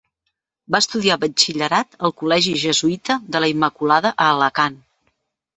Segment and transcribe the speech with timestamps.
[0.75, 4.81] Va estudiar batxillerat al col·legi jesuïta de la Immaculada a Alacant.